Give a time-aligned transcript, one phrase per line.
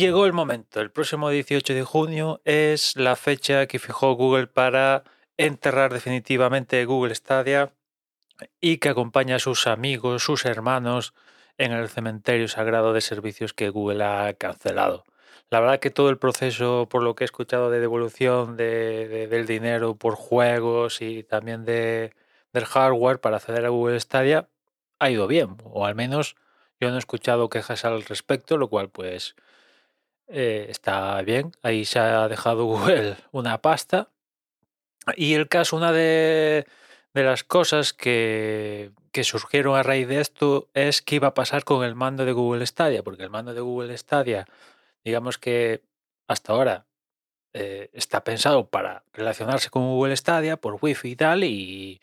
[0.00, 0.80] llegó el momento.
[0.80, 5.04] El próximo 18 de junio es la fecha que fijó Google para
[5.36, 7.74] enterrar definitivamente Google Stadia
[8.62, 11.12] y que acompaña a sus amigos, sus hermanos
[11.58, 15.04] en el cementerio sagrado de servicios que Google ha cancelado.
[15.50, 19.96] La verdad que todo el proceso, por lo que he escuchado de devolución del dinero
[19.96, 22.14] por juegos y también de,
[22.54, 24.48] del hardware para acceder a Google Stadia,
[24.98, 26.36] ha ido bien, o al menos
[26.80, 29.36] yo no he escuchado quejas al respecto, lo cual pues
[30.30, 31.52] eh, está bien.
[31.62, 34.08] Ahí se ha dejado Google una pasta.
[35.16, 36.66] Y el caso, una de,
[37.14, 41.64] de las cosas que, que, surgieron a raíz de esto es qué iba a pasar
[41.64, 44.46] con el mando de Google Stadia, porque el mando de Google Stadia,
[45.04, 45.82] digamos que
[46.28, 46.86] hasta ahora
[47.54, 52.00] eh, está pensado para relacionarse con Google Stadia por Wi-Fi y tal, y,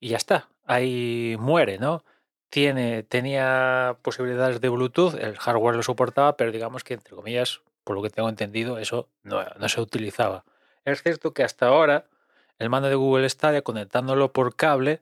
[0.00, 0.48] y ya está.
[0.64, 2.04] Ahí muere, ¿no?
[2.50, 7.96] Tiene, tenía posibilidades de Bluetooth, el hardware lo soportaba, pero digamos que, entre comillas, por
[7.96, 10.44] lo que tengo entendido, eso no, se utilizaba.
[10.84, 12.04] Es cierto que hasta ahora
[12.58, 15.00] el mando de Google Stadia conectándolo por cable,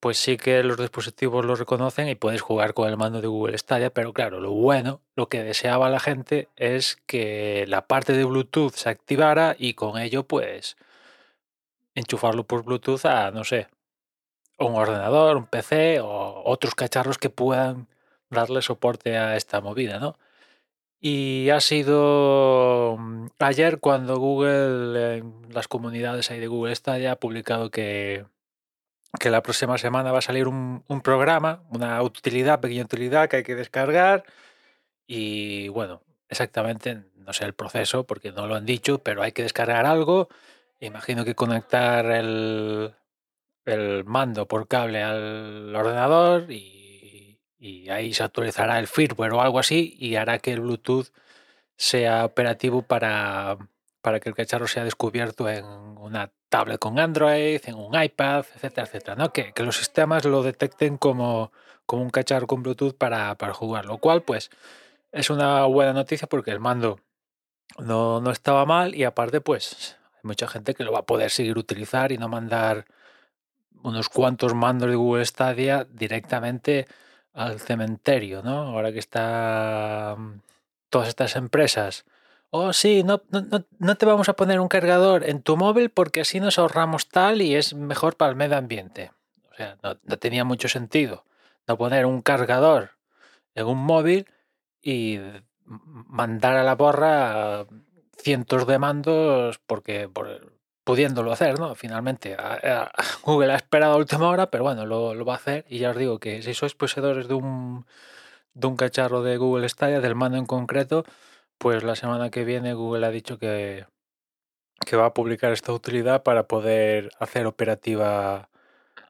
[0.00, 3.58] pues sí que los dispositivos lo reconocen y puedes jugar con el mando de Google
[3.58, 8.24] Stadia, pero claro, lo bueno, lo que deseaba la gente es que la parte de
[8.24, 10.78] Bluetooth se activara y con ello pues
[11.94, 13.68] enchufarlo por Bluetooth a, no sé,
[14.56, 17.88] un ordenador, un PC o otros cacharros que puedan
[18.30, 20.16] darle soporte a esta movida, ¿no?
[21.08, 27.20] Y ha sido mm, ayer cuando Google, en las comunidades ahí de Google Stadia, ha
[27.20, 28.26] publicado que,
[29.20, 33.36] que la próxima semana va a salir un, un, programa, una utilidad, pequeña utilidad que
[33.36, 34.24] hay que descargar.
[35.06, 39.44] Y bueno, exactamente, no sé el proceso porque no lo han dicho, pero hay que
[39.44, 40.28] descargar algo.
[40.80, 42.96] Imagino que conectar el,
[43.64, 46.75] el mando por cable al ordenador y,
[47.58, 51.08] y, ahí se actualizará el firmware o algo así y hará que el Bluetooth
[51.76, 53.58] sea operativo para,
[54.00, 58.86] para que el cacharro sea descubierto en una tablet con Android, en un iPad, etcétera,
[58.86, 59.16] etcétera.
[59.16, 59.32] ¿no?
[59.32, 61.52] Que, que los sistemas lo detecten como,
[61.86, 64.50] como un cacharro con Bluetooth para, para jugar, lo cual pues
[65.12, 67.00] es una buena noticia porque el mando
[67.78, 71.30] no, no estaba mal y aparte pues hay mucha gente que lo va a poder
[71.30, 72.86] seguir utilizar y no mandar
[73.82, 76.86] unos cuantos mandos de Google Stadia directamente
[77.36, 78.62] al cementerio, ¿no?
[78.62, 80.42] Ahora que están
[80.88, 82.06] todas estas empresas.
[82.50, 86.22] Oh, sí, no, no, no te vamos a poner un cargador en tu móvil porque
[86.22, 89.12] así nos ahorramos tal y es mejor para el medio ambiente.
[89.52, 91.24] O sea, no, tenía mucho sentido
[91.66, 92.92] no poner un cargador
[93.54, 94.26] en un móvil
[94.82, 95.18] y
[95.64, 97.66] mandar a la borra
[98.16, 100.55] cientos de mandos porque por,
[100.86, 101.74] pudiéndolo hacer, ¿no?
[101.74, 102.36] Finalmente,
[103.24, 105.64] Google ha esperado a última hora, pero bueno, lo, va a hacer.
[105.68, 107.86] Y ya os digo que si sois poseedores de un,
[108.54, 111.04] de un cacharro de Google Stadia, del mando en concreto,
[111.58, 113.86] pues la semana que viene Google ha dicho que,
[114.86, 118.48] que va a publicar esta utilidad para poder hacer operativa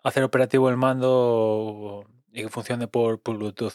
[0.03, 3.75] hacer operativo el mando y que funcione por, por Bluetooth.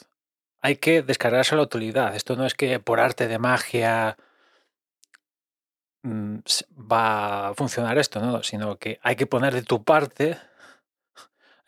[0.62, 2.16] Hay que descargarse la utilidad.
[2.16, 4.18] Esto no es que por arte de magia
[6.04, 8.44] va a funcionar esto, ¿no?
[8.44, 10.38] Sino que hay que poner de tu parte,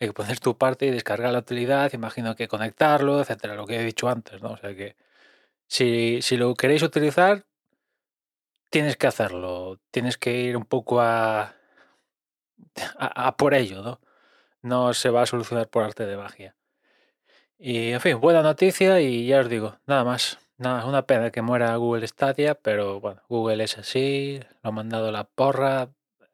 [0.00, 3.76] hay que poner tu parte y descargar la utilidad, imagino que conectarlo, etcétera, lo que
[3.80, 4.52] he dicho antes, ¿no?
[4.52, 4.96] O sea que
[5.68, 7.46] si, si lo queréis utilizar,
[8.70, 11.54] tienes que hacerlo, tienes que ir un poco a,
[12.98, 14.00] a, a por ello, ¿no?
[14.62, 16.56] No se va a solucionar por arte de magia.
[17.58, 20.38] Y en fin, buena noticia y ya os digo, nada más.
[20.56, 24.72] Nada, es una pena que muera Google Stadia, pero bueno, Google es así, lo ha
[24.72, 25.90] mandado la porra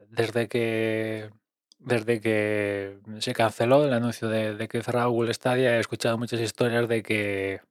[0.08, 1.30] desde que
[1.78, 5.76] desde que se canceló el anuncio de, que cerraba Google Stadia.
[5.76, 7.62] He escuchado muchas historias de que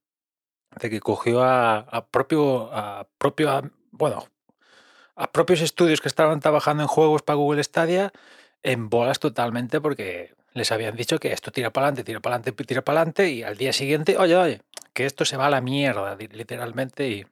[0.82, 4.28] de que cogió a, propio a propio bueno
[5.16, 8.12] a propios estudios que estaban trabajando en juegos para Google Stadia
[8.63, 12.63] en bolas totalmente porque les habían dicho que esto tira para adelante, tira para adelante,
[12.63, 14.62] tira para adelante y al día siguiente, oye, oye,
[15.06, 17.07] esto se va a la mierda, literalmente.
[17.10, 17.25] Y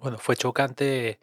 [0.00, 1.20] bueno, fue chocante,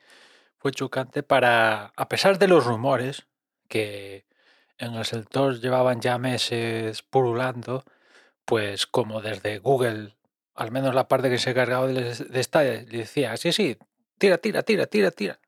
[0.58, 3.28] fue chocante para, a pesar de los rumores
[3.68, 4.26] que
[4.78, 7.84] en el sector llevaban ya meses pululando,
[8.46, 10.16] pues como desde Google,
[10.56, 13.78] al menos la parte que se cargaba de, esta, le decía, sí, sí,
[14.18, 15.40] tira, tira, tira, tira, tira.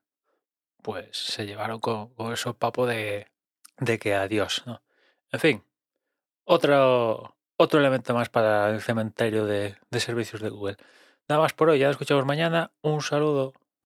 [0.82, 3.28] Pues se llevaron con, con eso papo de,
[3.78, 4.82] de que adiós, ¿no?
[5.32, 5.64] En fin,
[6.44, 10.76] otro, otro elemento más para el cementerio de, servicios de Google.
[11.28, 12.72] Nada más por hoy, ya nos escuchamos mañana.
[12.82, 13.52] Un saludo.